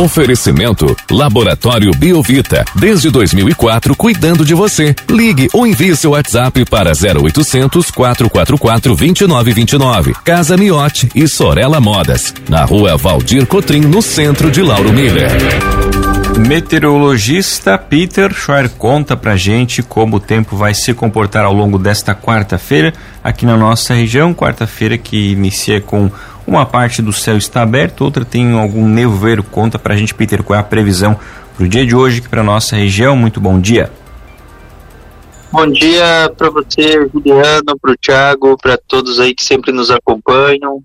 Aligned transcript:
Oferecimento 0.00 0.96
Laboratório 1.10 1.90
Biovita. 1.90 2.64
Desde 2.74 3.10
2004, 3.10 3.94
cuidando 3.94 4.46
de 4.46 4.54
você. 4.54 4.96
Ligue 5.10 5.46
ou 5.52 5.66
envie 5.66 5.94
seu 5.94 6.12
WhatsApp 6.12 6.64
para 6.64 6.92
0800 6.92 7.90
444 7.90 8.96
2929. 8.96 10.14
Casa 10.24 10.56
Miote 10.56 11.10
e 11.14 11.28
Sorella 11.28 11.82
Modas. 11.82 12.32
Na 12.48 12.64
rua 12.64 12.96
Valdir 12.96 13.44
Cotrim, 13.44 13.82
no 13.82 14.00
centro 14.00 14.50
de 14.50 14.62
Lauro 14.62 14.90
Miller. 14.90 15.30
Meteorologista 16.38 17.76
Peter 17.76 18.32
Schreier 18.32 18.70
conta 18.70 19.16
pra 19.16 19.36
gente 19.36 19.82
como 19.82 20.16
o 20.16 20.20
tempo 20.20 20.56
vai 20.56 20.72
se 20.72 20.94
comportar 20.94 21.44
ao 21.44 21.52
longo 21.52 21.78
desta 21.78 22.14
quarta-feira 22.14 22.94
aqui 23.22 23.44
na 23.44 23.56
nossa 23.56 23.92
região. 23.92 24.32
Quarta-feira 24.32 24.96
que 24.96 25.32
inicia 25.32 25.80
com 25.80 26.10
uma 26.50 26.66
parte 26.66 27.00
do 27.00 27.12
céu 27.12 27.36
está 27.36 27.62
aberta, 27.62 28.02
outra 28.02 28.24
tem 28.24 28.58
algum 28.58 28.88
nevoeiro. 28.88 29.44
Conta 29.44 29.78
pra 29.78 29.96
gente, 29.96 30.12
Peter, 30.12 30.42
qual 30.42 30.56
é 30.56 30.60
a 30.60 30.64
previsão 30.64 31.18
pro 31.56 31.68
dia 31.68 31.86
de 31.86 31.94
hoje 31.94 32.18
aqui 32.18 32.28
pra 32.28 32.42
nossa 32.42 32.74
região. 32.74 33.14
Muito 33.14 33.40
bom 33.40 33.60
dia. 33.60 33.90
Bom 35.52 35.70
dia 35.70 36.32
para 36.36 36.50
você, 36.50 37.08
Juliano, 37.12 37.78
para 37.80 37.92
o 37.92 37.96
Thiago, 37.96 38.56
para 38.60 38.76
todos 38.76 39.20
aí 39.20 39.32
que 39.32 39.44
sempre 39.44 39.70
nos 39.70 39.90
acompanham. 39.90 40.82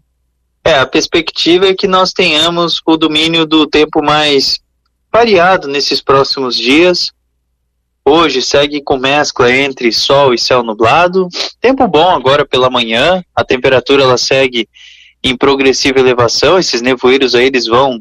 É, 0.63 0.79
a 0.79 0.85
perspectiva 0.85 1.67
é 1.67 1.73
que 1.73 1.87
nós 1.87 2.11
tenhamos 2.11 2.81
o 2.85 2.97
domínio 2.97 3.45
do 3.45 3.65
tempo 3.67 4.03
mais 4.03 4.59
variado 5.11 5.67
nesses 5.67 6.01
próximos 6.01 6.55
dias. 6.55 7.11
Hoje 8.03 8.39
segue 8.41 8.83
com 8.83 8.97
mescla 8.97 9.51
entre 9.51 9.91
sol 9.91 10.31
e 10.31 10.37
céu 10.37 10.61
nublado. 10.61 11.27
Tempo 11.59 11.87
bom 11.87 12.15
agora 12.15 12.45
pela 12.45 12.69
manhã. 12.69 13.23
A 13.35 13.43
temperatura 13.43 14.03
ela 14.03 14.17
segue 14.17 14.67
em 15.25 15.35
progressiva 15.35 15.99
elevação. 15.99 16.59
Esses 16.59 16.83
nevoeiros 16.83 17.33
aí 17.33 17.47
eles 17.47 17.65
vão 17.65 17.99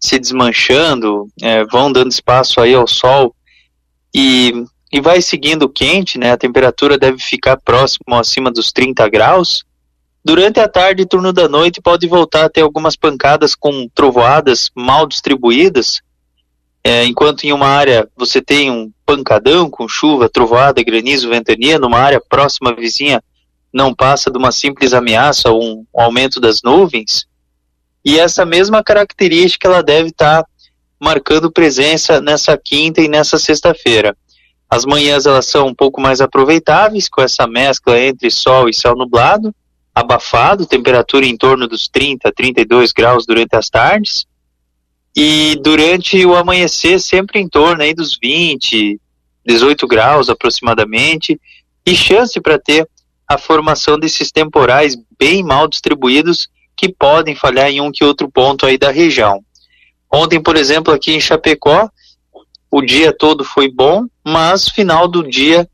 se 0.00 0.18
desmanchando, 0.18 1.28
é, 1.40 1.64
vão 1.64 1.90
dando 1.90 2.10
espaço 2.10 2.60
aí 2.60 2.74
ao 2.74 2.86
sol 2.86 3.34
e, 4.12 4.52
e 4.92 5.00
vai 5.00 5.22
seguindo 5.22 5.68
quente, 5.68 6.18
né? 6.18 6.32
A 6.32 6.36
temperatura 6.36 6.98
deve 6.98 7.18
ficar 7.18 7.56
próximo 7.58 8.16
acima 8.16 8.50
dos 8.50 8.72
30 8.72 9.08
graus. 9.08 9.64
Durante 10.24 10.58
a 10.58 10.68
tarde 10.68 11.02
e 11.02 11.06
turno 11.06 11.32
da 11.32 11.48
noite 11.48 11.80
pode 11.80 12.08
voltar 12.08 12.46
a 12.46 12.50
ter 12.50 12.62
algumas 12.62 12.96
pancadas 12.96 13.54
com 13.54 13.88
trovoadas 13.94 14.70
mal 14.74 15.06
distribuídas, 15.06 16.02
é, 16.82 17.04
enquanto 17.04 17.44
em 17.44 17.52
uma 17.52 17.68
área 17.68 18.08
você 18.16 18.42
tem 18.42 18.70
um 18.70 18.90
pancadão 19.06 19.70
com 19.70 19.86
chuva, 19.86 20.28
trovoada, 20.28 20.82
granizo, 20.82 21.30
ventania, 21.30 21.78
numa 21.78 21.98
área 21.98 22.20
próxima 22.20 22.74
vizinha 22.74 23.22
não 23.74 23.92
passa 23.92 24.30
de 24.30 24.38
uma 24.38 24.52
simples 24.52 24.94
ameaça 24.94 25.50
ou 25.50 25.60
um, 25.60 25.86
um 25.92 26.00
aumento 26.00 26.40
das 26.40 26.62
nuvens. 26.62 27.26
E 28.04 28.20
essa 28.20 28.46
mesma 28.46 28.84
característica 28.84 29.66
ela 29.66 29.82
deve 29.82 30.10
estar 30.10 30.44
tá 30.44 30.48
marcando 31.00 31.50
presença 31.50 32.20
nessa 32.20 32.56
quinta 32.56 33.00
e 33.00 33.08
nessa 33.08 33.36
sexta-feira. 33.36 34.16
As 34.70 34.84
manhãs 34.84 35.26
elas 35.26 35.46
são 35.46 35.66
um 35.66 35.74
pouco 35.74 36.00
mais 36.00 36.20
aproveitáveis 36.20 37.08
com 37.08 37.20
essa 37.20 37.48
mescla 37.48 37.98
entre 37.98 38.30
sol 38.30 38.68
e 38.68 38.74
céu 38.74 38.94
nublado, 38.94 39.52
abafado, 39.92 40.66
temperatura 40.66 41.26
em 41.26 41.36
torno 41.36 41.66
dos 41.66 41.88
30, 41.88 42.30
32 42.32 42.92
graus 42.92 43.26
durante 43.26 43.56
as 43.56 43.68
tardes 43.68 44.24
e 45.16 45.56
durante 45.62 46.24
o 46.24 46.34
amanhecer 46.34 47.00
sempre 47.00 47.40
em 47.40 47.48
torno 47.48 47.82
aí 47.82 47.94
dos 47.94 48.18
20, 48.20 49.00
18 49.46 49.86
graus 49.86 50.28
aproximadamente, 50.28 51.40
e 51.86 51.94
chance 51.94 52.40
para 52.40 52.58
ter 52.58 52.88
a 53.28 53.38
formação 53.38 53.98
desses 53.98 54.30
temporais 54.30 54.96
bem 55.18 55.42
mal 55.42 55.66
distribuídos 55.66 56.48
que 56.76 56.88
podem 56.88 57.34
falhar 57.34 57.70
em 57.70 57.80
um 57.80 57.90
que 57.90 58.04
outro 58.04 58.30
ponto 58.30 58.66
aí 58.66 58.76
da 58.76 58.90
região. 58.90 59.42
Ontem, 60.12 60.40
por 60.40 60.56
exemplo, 60.56 60.92
aqui 60.92 61.12
em 61.12 61.20
Chapecó, 61.20 61.88
o 62.70 62.82
dia 62.82 63.12
todo 63.12 63.44
foi 63.44 63.70
bom, 63.70 64.06
mas 64.24 64.68
final 64.68 65.08
do 65.08 65.22
dia 65.22 65.68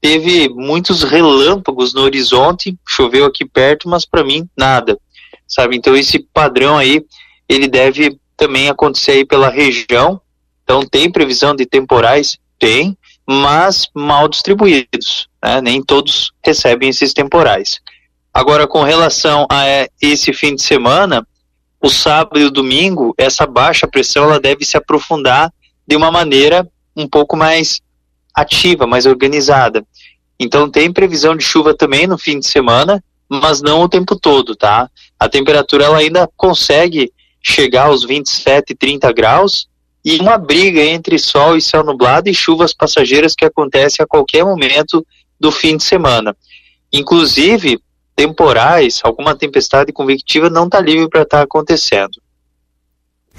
teve 0.00 0.48
muitos 0.48 1.02
relâmpagos 1.02 1.94
no 1.94 2.02
horizonte, 2.02 2.76
choveu 2.86 3.24
aqui 3.24 3.44
perto, 3.44 3.88
mas 3.88 4.04
para 4.04 4.24
mim 4.24 4.48
nada, 4.56 4.98
sabe? 5.46 5.76
Então 5.76 5.96
esse 5.96 6.18
padrão 6.18 6.76
aí, 6.76 7.04
ele 7.48 7.68
deve 7.68 8.18
também 8.36 8.68
acontecer 8.68 9.12
aí 9.12 9.24
pela 9.24 9.48
região. 9.48 10.20
Então 10.64 10.82
tem 10.82 11.10
previsão 11.10 11.54
de 11.54 11.64
temporais? 11.64 12.36
Tem, 12.58 12.96
mas 13.26 13.86
mal 13.94 14.28
distribuídos. 14.28 15.28
Né? 15.42 15.60
Nem 15.60 15.82
todos 15.82 16.32
recebem 16.44 16.88
esses 16.88 17.12
temporais. 17.12 17.80
Agora, 18.32 18.66
com 18.66 18.82
relação 18.82 19.46
a 19.50 19.86
esse 20.00 20.32
fim 20.32 20.54
de 20.54 20.62
semana, 20.62 21.26
o 21.80 21.90
sábado 21.90 22.38
e 22.38 22.44
o 22.44 22.50
domingo, 22.50 23.14
essa 23.18 23.46
baixa 23.46 23.86
pressão 23.86 24.24
ela 24.24 24.40
deve 24.40 24.64
se 24.64 24.76
aprofundar 24.76 25.52
de 25.86 25.96
uma 25.96 26.10
maneira 26.10 26.66
um 26.96 27.08
pouco 27.08 27.36
mais 27.36 27.80
ativa, 28.34 28.86
mais 28.86 29.04
organizada. 29.04 29.84
Então 30.38 30.70
tem 30.70 30.92
previsão 30.92 31.36
de 31.36 31.44
chuva 31.44 31.74
também 31.74 32.06
no 32.06 32.16
fim 32.16 32.38
de 32.38 32.46
semana, 32.46 33.02
mas 33.28 33.60
não 33.60 33.82
o 33.82 33.88
tempo 33.88 34.16
todo, 34.16 34.56
tá? 34.56 34.88
A 35.18 35.28
temperatura 35.28 35.84
ela 35.84 35.98
ainda 35.98 36.28
consegue 36.36 37.12
chegar 37.42 37.86
aos 37.86 38.04
27, 38.04 38.74
30 38.74 39.12
graus, 39.12 39.68
e 40.04 40.18
uma 40.18 40.36
briga 40.36 40.80
entre 40.80 41.18
sol 41.18 41.56
e 41.56 41.62
céu 41.62 41.84
nublado 41.84 42.28
e 42.28 42.34
chuvas 42.34 42.74
passageiras 42.74 43.34
que 43.34 43.44
acontece 43.44 44.02
a 44.02 44.06
qualquer 44.06 44.44
momento 44.44 45.06
do 45.38 45.52
fim 45.52 45.76
de 45.76 45.84
semana. 45.84 46.36
Inclusive, 46.92 47.80
temporais, 48.14 49.00
alguma 49.02 49.34
tempestade 49.34 49.92
convectiva 49.92 50.50
não 50.50 50.66
está 50.66 50.80
livre 50.80 51.08
para 51.08 51.22
estar 51.22 51.38
tá 51.38 51.44
acontecendo. 51.44 52.20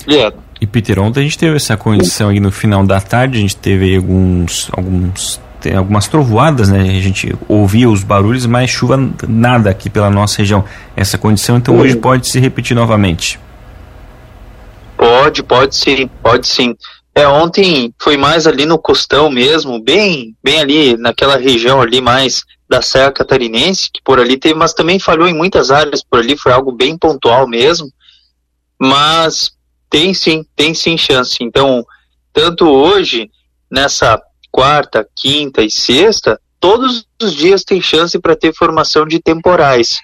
Leandro. 0.08 0.40
E 0.60 0.66
Peter, 0.66 1.00
ontem 1.00 1.20
a 1.20 1.24
gente 1.24 1.38
teve 1.38 1.56
essa 1.56 1.78
condição 1.78 2.30
aí 2.30 2.40
no 2.40 2.52
final 2.52 2.86
da 2.86 3.00
tarde, 3.00 3.38
a 3.38 3.42
gente 3.42 3.56
teve 3.56 3.96
alguns, 3.96 4.70
alguns 4.72 5.40
algumas 5.78 6.08
trovoadas, 6.08 6.70
né? 6.70 6.82
A 6.82 7.02
gente 7.02 7.34
ouvia 7.48 7.90
os 7.90 8.04
barulhos, 8.04 8.46
mas 8.46 8.70
chuva 8.70 8.98
nada 9.28 9.70
aqui 9.70 9.90
pela 9.90 10.10
nossa 10.10 10.40
região. 10.40 10.66
Essa 10.96 11.18
condição, 11.18 11.58
então, 11.58 11.78
hoje 11.78 11.96
pode 11.96 12.30
se 12.30 12.40
repetir 12.40 12.76
novamente. 12.76 13.40
Pode, 14.98 15.44
pode 15.44 15.76
sim, 15.76 16.08
pode 16.22 16.48
sim. 16.48 16.76
É, 17.16 17.28
ontem 17.28 17.94
foi 18.02 18.18
mais 18.18 18.48
ali 18.48 18.66
no 18.66 18.80
costão 18.80 19.30
mesmo, 19.30 19.80
bem, 19.80 20.36
bem 20.44 20.60
ali 20.60 20.98
naquela 20.98 21.38
região 21.38 21.80
ali 21.80 22.02
mais 22.02 22.44
da 22.68 22.82
Serra 22.82 23.12
Catarinense, 23.12 23.90
que 23.94 24.02
por 24.04 24.20
ali 24.20 24.36
teve, 24.36 24.56
mas 24.56 24.74
também 24.74 24.98
falhou 24.98 25.28
em 25.28 25.34
muitas 25.34 25.70
áreas 25.70 26.04
por 26.04 26.20
ali, 26.20 26.36
foi 26.36 26.52
algo 26.52 26.72
bem 26.72 26.98
pontual 26.98 27.48
mesmo. 27.48 27.88
Mas 28.80 29.52
tem 29.90 30.14
sim, 30.14 30.44
tem 30.56 30.74
sim 30.74 30.98
chance. 30.98 31.38
Então, 31.40 31.86
tanto 32.34 32.68
hoje, 32.68 33.30
nessa 33.70 34.20
quarta, 34.52 35.08
quinta 35.16 35.62
e 35.62 35.70
sexta, 35.70 36.40
todos 36.60 37.06
os 37.22 37.34
dias 37.34 37.64
tem 37.64 37.80
chance 37.80 38.18
para 38.20 38.36
ter 38.36 38.56
formação 38.56 39.06
de 39.06 39.20
temporais. 39.20 40.00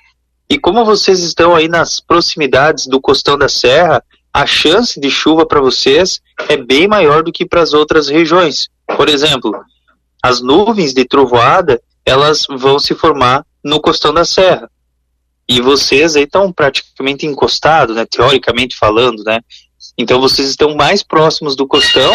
E 0.47 0.59
como 0.59 0.85
vocês 0.85 1.21
estão 1.21 1.55
aí 1.55 1.67
nas 1.67 1.99
proximidades 1.99 2.85
do 2.85 3.01
costão 3.01 3.37
da 3.37 3.49
Serra, 3.49 4.03
a 4.39 4.45
chance 4.45 4.97
de 4.97 5.11
chuva 5.11 5.45
para 5.45 5.59
vocês 5.59 6.21
é 6.47 6.55
bem 6.55 6.87
maior 6.87 7.23
do 7.23 7.31
que 7.31 7.45
para 7.45 7.61
as 7.61 7.73
outras 7.73 8.07
regiões. 8.07 8.69
Por 8.95 9.09
exemplo, 9.09 9.51
as 10.23 10.39
nuvens 10.39 10.93
de 10.93 11.03
trovoada, 11.03 11.81
elas 12.05 12.45
vão 12.49 12.79
se 12.79 12.95
formar 12.95 13.45
no 13.61 13.81
costão 13.81 14.13
da 14.13 14.23
serra. 14.23 14.71
E 15.45 15.59
vocês 15.59 16.15
aí 16.15 16.23
estão 16.23 16.53
praticamente 16.53 17.25
encostados, 17.25 17.97
né, 17.97 18.05
teoricamente 18.05 18.77
falando, 18.77 19.25
né? 19.25 19.41
Então 19.97 20.21
vocês 20.21 20.49
estão 20.49 20.73
mais 20.73 21.03
próximos 21.03 21.53
do 21.53 21.67
costão, 21.67 22.13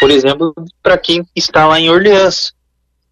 por 0.00 0.10
exemplo, 0.10 0.54
para 0.82 0.96
quem 0.96 1.26
está 1.36 1.66
lá 1.66 1.78
em 1.78 1.90
Orleans. 1.90 2.54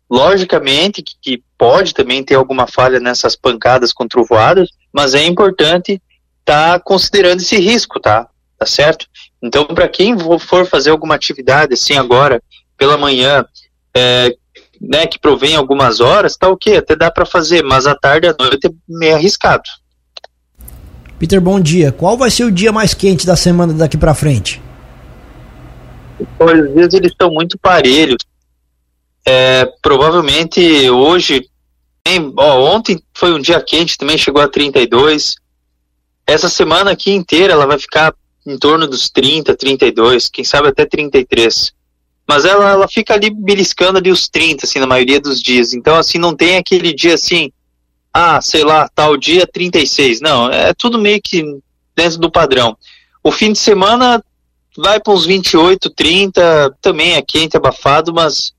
Logicamente 0.08 1.02
que, 1.02 1.14
que 1.20 1.42
pode 1.58 1.92
também 1.92 2.24
ter 2.24 2.36
alguma 2.36 2.66
falha 2.66 2.98
nessas 2.98 3.36
pancadas 3.36 3.92
com 3.92 4.08
trovoadas, 4.08 4.70
mas 4.90 5.12
é 5.12 5.22
importante 5.26 6.00
estar 6.40 6.78
tá 6.78 6.80
considerando 6.80 7.40
esse 7.40 7.58
risco, 7.58 8.00
tá? 8.00 8.26
Tá 8.64 8.66
certo? 8.66 9.06
Então, 9.42 9.66
para 9.66 9.86
quem 9.88 10.16
for 10.38 10.66
fazer 10.66 10.90
alguma 10.90 11.14
atividade 11.14 11.74
assim 11.74 11.96
agora, 11.96 12.42
pela 12.78 12.96
manhã, 12.96 13.44
é, 13.94 14.34
né, 14.80 15.06
que 15.06 15.18
provém 15.18 15.54
algumas 15.54 16.00
horas, 16.00 16.36
tá 16.36 16.48
ok, 16.48 16.78
até 16.78 16.96
dá 16.96 17.10
para 17.10 17.26
fazer, 17.26 17.62
mas 17.62 17.86
à 17.86 17.94
tarde, 17.94 18.26
à 18.26 18.34
noite 18.38 18.66
é 18.66 18.70
meio 18.88 19.16
arriscado. 19.16 19.64
Peter, 21.18 21.40
bom 21.40 21.60
dia. 21.60 21.92
Qual 21.92 22.16
vai 22.16 22.30
ser 22.30 22.44
o 22.44 22.50
dia 22.50 22.72
mais 22.72 22.94
quente 22.94 23.26
da 23.26 23.36
semana 23.36 23.72
daqui 23.72 23.96
para 23.96 24.14
frente? 24.14 24.60
Às 26.40 26.74
vezes 26.74 26.94
eles 26.94 27.12
estão 27.12 27.30
muito 27.30 27.58
parelhos. 27.58 28.24
É, 29.26 29.66
provavelmente 29.80 30.88
hoje, 30.90 31.48
ó, 32.36 32.74
ontem 32.74 33.00
foi 33.14 33.32
um 33.32 33.40
dia 33.40 33.60
quente, 33.60 33.98
também 33.98 34.18
chegou 34.18 34.42
a 34.42 34.48
32. 34.48 35.36
Essa 36.26 36.48
semana 36.48 36.90
aqui 36.90 37.12
inteira 37.12 37.52
ela 37.52 37.66
vai 37.66 37.78
ficar 37.78 38.14
em 38.46 38.58
torno 38.58 38.86
dos 38.86 39.08
30, 39.08 39.56
32, 39.56 40.28
quem 40.28 40.44
sabe 40.44 40.68
até 40.68 40.84
33. 40.84 41.72
Mas 42.26 42.44
ela, 42.44 42.70
ela 42.70 42.88
fica 42.88 43.14
ali 43.14 43.30
beliscando 43.30 43.98
ali 43.98 44.10
os 44.10 44.28
30, 44.28 44.64
assim, 44.64 44.78
na 44.78 44.86
maioria 44.86 45.20
dos 45.20 45.40
dias. 45.40 45.74
Então, 45.74 45.96
assim, 45.96 46.18
não 46.18 46.34
tem 46.34 46.56
aquele 46.56 46.94
dia 46.94 47.14
assim, 47.14 47.52
ah, 48.12 48.40
sei 48.40 48.64
lá, 48.64 48.88
tal 48.88 49.16
dia 49.16 49.46
36. 49.46 50.20
Não, 50.20 50.50
é 50.50 50.72
tudo 50.72 50.98
meio 50.98 51.20
que 51.22 51.42
dentro 51.94 52.18
do 52.18 52.30
padrão. 52.30 52.76
O 53.22 53.30
fim 53.30 53.52
de 53.52 53.58
semana 53.58 54.22
vai 54.76 55.00
para 55.00 55.12
uns 55.12 55.24
28, 55.24 55.90
30, 55.90 56.76
também 56.80 57.14
é 57.14 57.22
quente, 57.22 57.56
abafado, 57.56 58.12
mas 58.12 58.52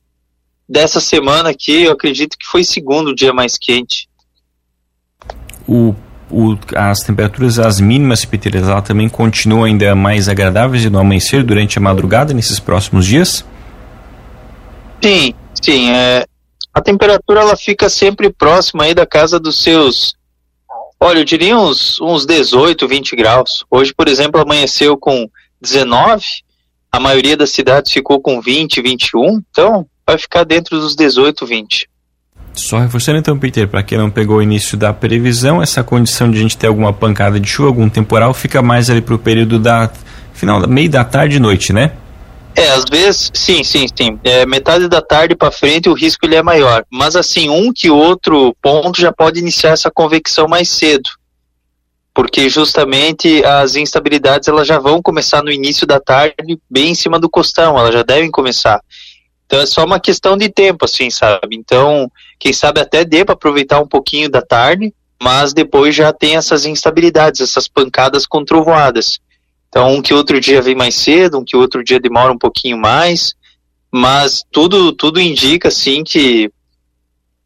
dessa 0.67 0.99
semana 0.99 1.49
aqui 1.49 1.83
eu 1.83 1.91
acredito 1.91 2.37
que 2.37 2.45
foi 2.45 2.63
segundo 2.63 3.13
dia 3.13 3.33
mais 3.33 3.57
quente. 3.57 4.07
O, 5.67 5.95
o, 6.35 6.59
as 6.75 6.99
temperaturas, 6.99 7.57
as 7.59 7.79
mínimas, 7.79 8.25
Peter, 8.25 8.51
também 8.83 9.07
continuam 9.07 9.63
ainda 9.63 9.95
mais 9.95 10.27
agradáveis 10.27 10.83
no 10.89 10.99
amanhecer 10.99 11.43
durante 11.43 11.77
a 11.77 11.81
madrugada 11.81 12.33
nesses 12.33 12.59
próximos 12.59 13.05
dias? 13.05 13.45
Sim, 15.01 15.33
sim. 15.61 15.91
É, 15.91 16.25
a 16.73 16.81
temperatura 16.81 17.39
ela 17.39 17.55
fica 17.55 17.87
sempre 17.87 18.29
próxima 18.29 18.83
aí 18.83 18.93
da 18.93 19.05
casa 19.05 19.39
dos 19.39 19.63
seus 19.63 20.13
Olha, 20.99 21.19
eu 21.19 21.25
diria 21.25 21.57
uns, 21.57 21.99
uns 22.01 22.25
18, 22.25 22.87
20 22.87 23.15
graus. 23.15 23.63
Hoje, 23.69 23.93
por 23.93 24.07
exemplo, 24.07 24.41
amanheceu 24.41 24.97
com 24.97 25.29
19, 25.61 26.23
a 26.91 26.99
maioria 26.99 27.35
das 27.37 27.51
cidades 27.51 27.91
ficou 27.91 28.19
com 28.21 28.41
20, 28.41 28.81
21, 28.81 29.41
então 29.51 29.85
vai 30.07 30.17
ficar 30.17 30.43
dentro 30.43 30.79
dos 30.79 30.95
18, 30.95 31.45
20. 31.45 31.89
Só 32.55 32.79
reforçando 32.79 33.17
então, 33.17 33.37
Peter, 33.37 33.67
para 33.67 33.83
quem 33.83 33.97
não 33.97 34.09
pegou 34.09 34.37
o 34.37 34.41
início 34.41 34.77
da 34.77 34.93
previsão, 34.93 35.61
essa 35.61 35.83
condição 35.83 36.31
de 36.31 36.37
a 36.37 36.41
gente 36.41 36.57
ter 36.57 36.67
alguma 36.67 36.93
pancada 36.93 37.39
de 37.39 37.47
chuva, 37.47 37.69
algum 37.69 37.89
temporal, 37.89 38.33
fica 38.33 38.61
mais 38.61 38.89
ali 38.89 39.01
para 39.01 39.15
o 39.15 39.19
período 39.19 39.59
da 39.59 39.91
final, 40.33 40.65
meio 40.67 40.89
da 40.89 41.03
tarde 41.03 41.35
e 41.35 41.39
noite, 41.39 41.73
né? 41.73 41.91
É, 42.55 42.69
às 42.69 42.85
vezes, 42.89 43.29
sim, 43.33 43.63
sim, 43.65 43.85
sim. 43.93 44.17
É, 44.23 44.45
metade 44.45 44.87
da 44.87 45.01
tarde 45.01 45.35
para 45.35 45.51
frente 45.51 45.89
o 45.89 45.93
risco 45.93 46.25
ele 46.25 46.35
é 46.35 46.41
maior. 46.41 46.85
Mas 46.89 47.17
assim, 47.17 47.49
um 47.49 47.73
que 47.73 47.89
outro 47.89 48.55
ponto 48.61 48.99
já 48.99 49.11
pode 49.11 49.39
iniciar 49.39 49.71
essa 49.71 49.91
convecção 49.91 50.47
mais 50.47 50.69
cedo. 50.69 51.09
Porque 52.13 52.47
justamente 52.47 53.43
as 53.43 53.75
instabilidades 53.75 54.47
elas 54.47 54.65
já 54.65 54.79
vão 54.79 55.01
começar 55.01 55.43
no 55.43 55.51
início 55.51 55.85
da 55.85 55.99
tarde, 55.99 56.57
bem 56.69 56.91
em 56.91 56.95
cima 56.95 57.19
do 57.19 57.29
costão, 57.29 57.77
elas 57.77 57.93
já 57.93 58.03
devem 58.03 58.31
começar. 58.31 58.79
Então 59.45 59.59
é 59.59 59.65
só 59.65 59.85
uma 59.85 59.99
questão 59.99 60.37
de 60.37 60.49
tempo, 60.49 60.85
assim, 60.85 61.09
sabe? 61.09 61.55
Então, 61.55 62.11
quem 62.39 62.51
sabe 62.51 62.81
até 62.81 63.05
dê 63.05 63.23
para 63.23 63.33
aproveitar 63.33 63.79
um 63.79 63.87
pouquinho 63.87 64.29
da 64.29 64.41
tarde, 64.41 64.93
mas 65.21 65.53
depois 65.53 65.95
já 65.95 66.11
tem 66.11 66.35
essas 66.35 66.65
instabilidades, 66.65 67.41
essas 67.41 67.67
pancadas 67.67 68.25
com 68.25 68.43
trovoadas. 68.43 69.19
Então, 69.69 69.93
um 69.93 70.01
que 70.01 70.13
outro 70.13 70.39
dia 70.39 70.61
vem 70.61 70.75
mais 70.75 70.95
cedo, 70.95 71.37
um 71.37 71.43
que 71.43 71.55
outro 71.55 71.83
dia 71.83 71.99
demora 71.99 72.33
um 72.33 72.37
pouquinho 72.37 72.77
mais, 72.77 73.33
mas 73.91 74.43
tudo 74.51 74.91
tudo 74.91 75.19
indica 75.19 75.67
assim 75.67 76.03
que 76.03 76.49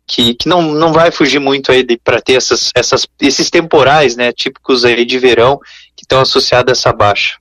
que, 0.09 0.33
que 0.33 0.49
não, 0.49 0.73
não 0.73 0.91
vai 0.91 1.11
fugir 1.11 1.39
muito 1.39 1.71
aí 1.71 1.85
para 2.03 2.19
ter 2.19 2.33
essas, 2.33 2.71
essas, 2.75 3.05
esses 3.21 3.51
temporais, 3.51 4.15
né, 4.15 4.33
típicos 4.33 4.83
aí 4.83 5.05
de 5.05 5.19
verão 5.19 5.59
que 5.95 6.03
estão 6.03 6.19
associados 6.19 6.71
a 6.71 6.73
essa 6.73 6.91
baixa. 6.91 7.38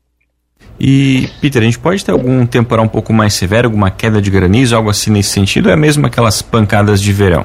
E, 0.80 1.28
Peter, 1.40 1.60
a 1.60 1.64
gente 1.64 1.78
pode 1.78 2.04
ter 2.04 2.12
algum 2.12 2.46
temporal 2.46 2.84
um 2.84 2.88
pouco 2.88 3.12
mais 3.12 3.34
severo, 3.34 3.66
alguma 3.66 3.90
queda 3.90 4.22
de 4.22 4.30
granizo, 4.30 4.76
algo 4.76 4.88
assim 4.88 5.10
nesse 5.10 5.30
sentido, 5.30 5.66
ou 5.66 5.72
é 5.72 5.76
mesmo 5.76 6.06
aquelas 6.06 6.40
pancadas 6.40 7.00
de 7.00 7.12
verão? 7.12 7.44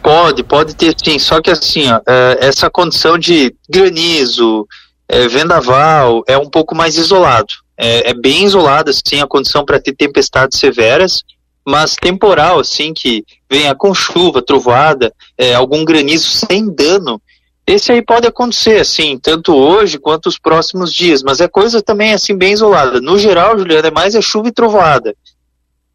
Pode, 0.00 0.44
pode 0.44 0.76
ter 0.76 0.94
sim, 1.02 1.18
só 1.18 1.40
que 1.40 1.50
assim, 1.50 1.90
ó, 1.90 2.00
é, 2.06 2.38
essa 2.42 2.70
condição 2.70 3.18
de 3.18 3.54
granizo, 3.68 4.66
é, 5.08 5.26
vendaval 5.26 6.22
é 6.28 6.38
um 6.38 6.48
pouco 6.48 6.74
mais 6.74 6.96
isolado. 6.96 7.52
É, 7.76 8.10
é 8.10 8.14
bem 8.14 8.44
isolado, 8.44 8.90
assim, 8.90 9.20
a 9.20 9.26
condição 9.26 9.64
para 9.64 9.80
ter 9.80 9.94
tempestades 9.94 10.58
severas, 10.58 11.24
mas 11.66 11.96
temporal, 11.96 12.60
assim, 12.60 12.92
que 12.92 13.24
venha 13.50 13.74
com 13.74 13.94
chuva, 13.94 14.42
trovoada, 14.42 15.12
é, 15.36 15.54
algum 15.54 15.84
granizo 15.84 16.28
sem 16.28 16.72
dano, 16.72 17.20
esse 17.66 17.92
aí 17.92 18.02
pode 18.02 18.26
acontecer, 18.26 18.80
assim, 18.80 19.18
tanto 19.18 19.54
hoje 19.54 19.98
quanto 19.98 20.26
os 20.26 20.38
próximos 20.38 20.92
dias, 20.92 21.22
mas 21.22 21.40
é 21.40 21.48
coisa 21.48 21.82
também, 21.82 22.12
assim, 22.12 22.36
bem 22.36 22.52
isolada. 22.52 23.00
No 23.00 23.18
geral, 23.18 23.58
Juliana, 23.58 23.88
é 23.88 23.90
mais 23.90 24.14
é 24.14 24.20
chuva 24.20 24.48
e 24.48 24.52
trovoada. 24.52 25.14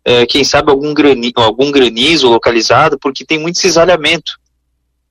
É, 0.03 0.25
quem 0.25 0.43
sabe 0.43 0.71
algum 0.71 0.93
granizo, 0.93 1.33
algum 1.37 1.71
granizo 1.71 2.29
localizado, 2.29 2.97
porque 2.99 3.25
tem 3.25 3.37
muito 3.37 3.59
cisalhamento 3.59 4.33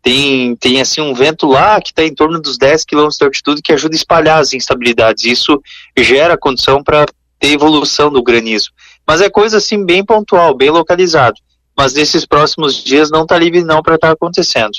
tem, 0.03 0.57
tem 0.57 0.81
assim 0.81 1.01
um 1.01 1.13
vento 1.13 1.47
lá 1.47 1.81
que 1.81 1.91
está 1.91 2.05
em 2.05 2.15
torno 2.15 2.41
dos 2.41 2.57
10 2.57 2.85
km 2.85 3.09
de 3.09 3.25
altitude 3.25 3.63
que 3.63 3.73
ajuda 3.73 3.95
a 3.95 3.97
espalhar 3.97 4.41
as 4.41 4.53
instabilidades. 4.53 5.25
Isso 5.25 5.61
gera 5.97 6.39
condição 6.39 6.83
para 6.83 7.07
ter 7.39 7.53
evolução 7.53 8.11
do 8.11 8.23
granizo. 8.23 8.71
Mas 9.07 9.21
é 9.21 9.29
coisa 9.29 9.59
assim 9.59 9.85
bem 9.85 10.05
pontual, 10.05 10.55
bem 10.55 10.71
localizado. 10.71 11.37
Mas 11.77 11.95
nesses 11.95 12.25
próximos 12.25 12.83
dias 12.83 13.11
não 13.11 13.23
está 13.23 13.39
livre 13.39 13.63
não 13.63 13.83
para 13.83 13.97
estar 13.97 14.09
tá 14.09 14.13
acontecendo. 14.15 14.73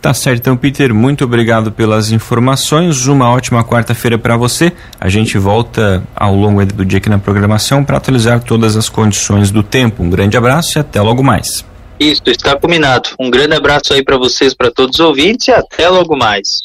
Tá 0.00 0.14
certo, 0.14 0.40
então 0.40 0.56
Peter, 0.56 0.94
muito 0.94 1.24
obrigado 1.24 1.70
pelas 1.70 2.10
informações. 2.10 3.06
Uma 3.06 3.28
ótima 3.30 3.62
quarta-feira 3.62 4.18
para 4.18 4.34
você. 4.34 4.72
A 4.98 5.10
gente 5.10 5.36
volta 5.36 6.02
ao 6.16 6.34
longo 6.34 6.64
do 6.64 6.86
dia 6.86 6.96
aqui 6.96 7.10
na 7.10 7.18
programação 7.18 7.84
para 7.84 7.98
atualizar 7.98 8.42
todas 8.42 8.76
as 8.76 8.88
condições 8.88 9.50
do 9.50 9.62
tempo. 9.62 10.02
Um 10.02 10.08
grande 10.08 10.38
abraço 10.38 10.78
e 10.78 10.80
até 10.80 11.02
logo 11.02 11.22
mais. 11.22 11.66
Isso, 11.98 12.22
está 12.28 12.58
combinado. 12.58 13.10
Um 13.20 13.30
grande 13.30 13.54
abraço 13.54 13.92
aí 13.92 14.02
para 14.02 14.16
vocês, 14.16 14.54
para 14.54 14.70
todos 14.70 14.98
os 14.98 15.04
ouvintes 15.04 15.48
e 15.48 15.52
até 15.52 15.86
logo 15.90 16.16
mais. 16.16 16.62